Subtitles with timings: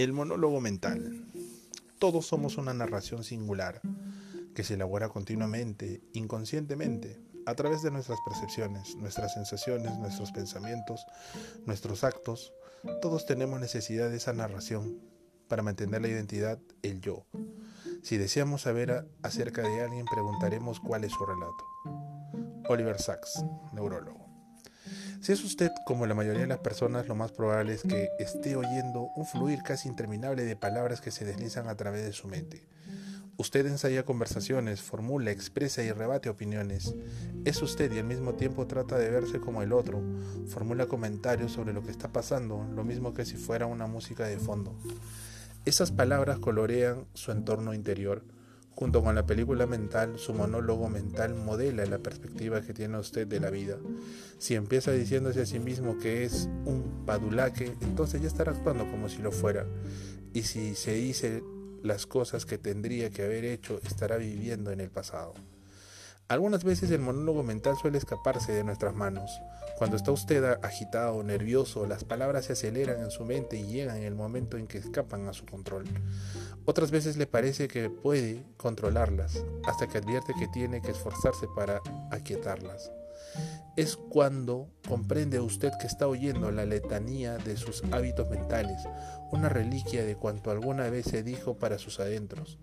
[0.00, 1.26] El monólogo mental.
[1.98, 3.82] Todos somos una narración singular
[4.54, 11.04] que se elabora continuamente, inconscientemente, a través de nuestras percepciones, nuestras sensaciones, nuestros pensamientos,
[11.66, 12.54] nuestros actos.
[13.02, 14.98] Todos tenemos necesidad de esa narración
[15.48, 17.26] para mantener la identidad, el yo.
[18.02, 21.66] Si deseamos saber acerca de alguien, preguntaremos cuál es su relato.
[22.70, 23.44] Oliver Sacks,
[23.74, 24.19] neurólogo.
[25.20, 28.56] Si es usted como la mayoría de las personas, lo más probable es que esté
[28.56, 32.64] oyendo un fluir casi interminable de palabras que se deslizan a través de su mente.
[33.36, 36.94] Usted ensaya conversaciones, formula, expresa y rebate opiniones.
[37.44, 40.02] Es usted y al mismo tiempo trata de verse como el otro.
[40.48, 44.38] Formula comentarios sobre lo que está pasando, lo mismo que si fuera una música de
[44.38, 44.74] fondo.
[45.66, 48.24] Esas palabras colorean su entorno interior
[48.80, 53.38] Junto con la película mental, su monólogo mental modela la perspectiva que tiene usted de
[53.38, 53.76] la vida.
[54.38, 59.10] Si empieza diciéndose a sí mismo que es un padulaque, entonces ya estará actuando como
[59.10, 59.66] si lo fuera.
[60.32, 61.42] Y si se dice
[61.82, 65.34] las cosas que tendría que haber hecho, estará viviendo en el pasado.
[66.30, 69.42] Algunas veces el monólogo mental suele escaparse de nuestras manos.
[69.78, 74.04] Cuando está usted agitado, nervioso, las palabras se aceleran en su mente y llegan en
[74.04, 75.86] el momento en que escapan a su control.
[76.66, 81.80] Otras veces le parece que puede controlarlas, hasta que advierte que tiene que esforzarse para
[82.12, 82.92] aquietarlas.
[83.74, 88.80] Es cuando comprende usted que está oyendo la letanía de sus hábitos mentales,
[89.32, 92.60] una reliquia de cuanto alguna vez se dijo para sus adentros.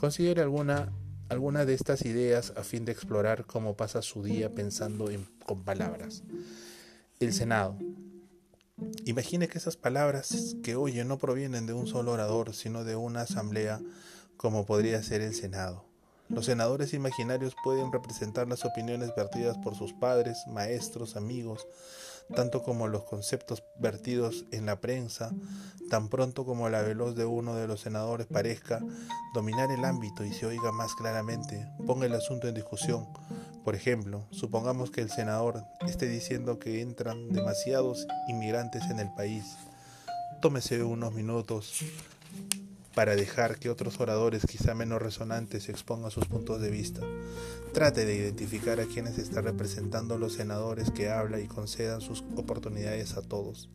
[0.00, 0.90] Considere alguna
[1.34, 5.64] alguna de estas ideas a fin de explorar cómo pasa su día pensando en, con
[5.64, 6.22] palabras.
[7.20, 7.76] El Senado.
[9.04, 13.22] Imagine que esas palabras que oye no provienen de un solo orador, sino de una
[13.22, 13.80] asamblea
[14.36, 15.84] como podría ser el Senado.
[16.28, 21.66] Los senadores imaginarios pueden representar las opiniones vertidas por sus padres, maestros, amigos,
[22.34, 25.30] tanto como los conceptos vertidos en la prensa,
[25.90, 28.80] tan pronto como la veloz de uno de los senadores parezca
[29.34, 33.06] dominar el ámbito y se oiga más claramente, ponga el asunto en discusión.
[33.62, 39.56] Por ejemplo, supongamos que el senador esté diciendo que entran demasiados inmigrantes en el país.
[40.40, 41.82] Tómese unos minutos
[42.94, 47.00] para dejar que otros oradores quizá menos resonantes expongan sus puntos de vista.
[47.72, 53.16] Trate de identificar a quienes está representando los senadores que habla y concedan sus oportunidades
[53.16, 53.68] a todos.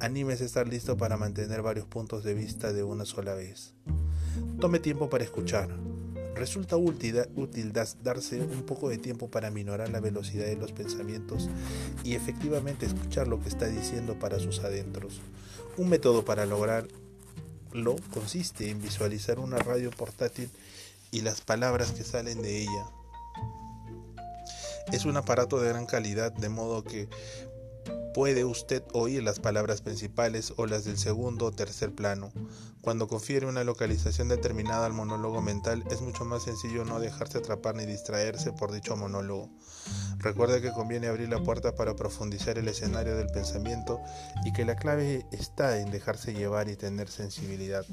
[0.00, 3.74] Anímese a estar listo para mantener varios puntos de vista de una sola vez.
[4.60, 5.68] Tome tiempo para escuchar.
[6.34, 11.50] Resulta útil, útil darse un poco de tiempo para minorar la velocidad de los pensamientos
[12.02, 15.20] y efectivamente escuchar lo que está diciendo para sus adentros.
[15.76, 16.88] Un método para lograr
[17.72, 20.50] lo consiste en visualizar una radio portátil
[21.10, 22.86] y las palabras que salen de ella.
[24.92, 27.08] Es un aparato de gran calidad, de modo que
[28.14, 32.32] puede usted oír las palabras principales o las del segundo o tercer plano.
[32.80, 37.74] Cuando confiere una localización determinada al monólogo mental, es mucho más sencillo no dejarse atrapar
[37.74, 39.50] ni distraerse por dicho monólogo.
[40.18, 44.00] Recuerde que conviene abrir la puerta para profundizar el escenario del pensamiento
[44.44, 47.84] y que la clave está en dejarse llevar y tener sensibilidad.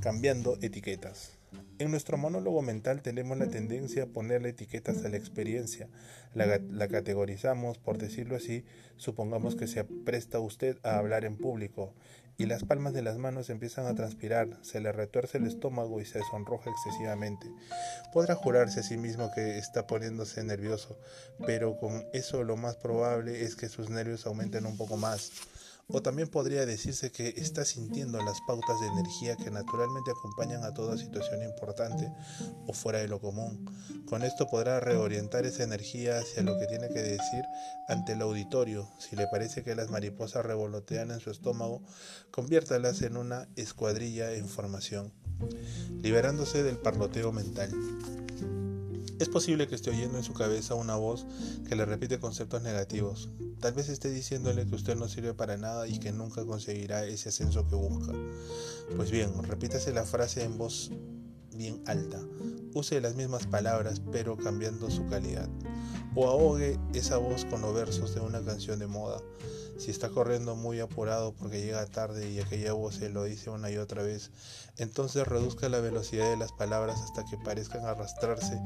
[0.00, 1.41] Cambiando etiquetas.
[1.78, 5.88] En nuestro monólogo mental tenemos la tendencia a ponerle etiquetas a la experiencia.
[6.34, 8.64] La, categorizamos, por decirlo así,
[8.96, 11.94] supongamos que se presta usted a hablar en público
[12.38, 16.04] y las palmas de las manos empiezan a transpirar, se le retuerce el estómago y
[16.04, 17.46] se sonroja excesivamente.
[18.12, 20.98] Podrá jurarse a sí mismo que está poniéndose nervioso,
[21.46, 25.30] pero con eso lo más probable es que sus nervios aumenten un poco más.
[25.88, 30.72] O también podría decirse que está sintiendo las pautas de energía que naturalmente acompañan a
[30.72, 32.10] toda situación importante
[32.66, 33.66] o fuera de lo común.
[34.06, 37.44] Con esto podrá reorientar esa energía hacia lo que tiene que decir
[37.88, 38.88] ante el auditorio.
[38.98, 41.82] Si le parece que las mariposas revolotean en su estómago,
[42.30, 45.12] conviértalas en una escuadrilla en formación,
[46.02, 47.70] liberándose del parloteo mental.
[49.22, 51.26] Es posible que esté oyendo en su cabeza una voz
[51.68, 53.28] que le repite conceptos negativos.
[53.60, 57.28] Tal vez esté diciéndole que usted no sirve para nada y que nunca conseguirá ese
[57.28, 58.12] ascenso que busca.
[58.96, 60.90] Pues bien, repítase la frase en voz
[61.54, 62.20] bien alta.
[62.74, 65.48] Use las mismas palabras pero cambiando su calidad.
[66.14, 69.20] O ahogue esa voz con los versos de una canción de moda.
[69.78, 73.70] Si está corriendo muy apurado porque llega tarde y aquella voz se lo dice una
[73.70, 74.30] y otra vez,
[74.76, 78.60] entonces reduzca la velocidad de las palabras hasta que parezcan arrastrarse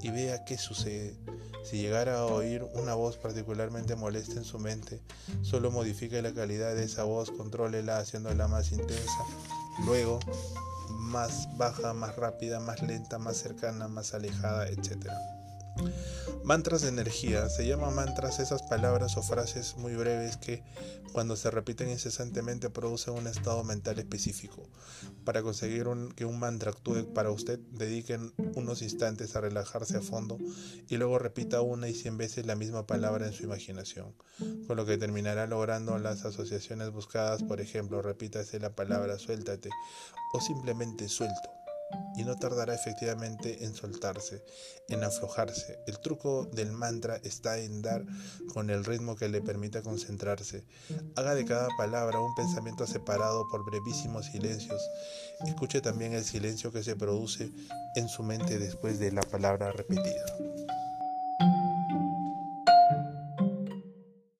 [0.00, 1.16] y vea qué sucede.
[1.64, 5.00] Si llegara a oír una voz particularmente molesta en su mente,
[5.42, 9.24] solo modifique la calidad de esa voz, contrólela haciéndola más intensa.
[9.86, 10.20] Luego,
[11.10, 15.08] más baja, más rápida, más lenta, más cercana, más alejada, etc.
[16.44, 17.48] Mantras de energía.
[17.48, 20.64] Se llaman mantras esas palabras o frases muy breves que,
[21.12, 24.68] cuando se repiten incesantemente, producen un estado mental específico.
[25.24, 25.86] Para conseguir
[26.16, 30.38] que un mantra actúe para usted, dediquen unos instantes a relajarse a fondo
[30.88, 34.14] y luego repita una y cien veces la misma palabra en su imaginación,
[34.66, 37.42] con lo que terminará logrando las asociaciones buscadas.
[37.42, 39.70] Por ejemplo, repítase la palabra suéltate
[40.32, 41.59] o simplemente suelto
[42.16, 44.42] y no tardará efectivamente en soltarse,
[44.88, 45.78] en aflojarse.
[45.86, 48.04] El truco del mantra está en dar
[48.52, 50.64] con el ritmo que le permita concentrarse.
[51.16, 54.82] Haga de cada palabra un pensamiento separado por brevísimos silencios.
[55.46, 57.50] Escuche también el silencio que se produce
[57.96, 60.49] en su mente después de la palabra repetida.